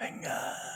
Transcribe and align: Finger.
Finger. 0.00 0.69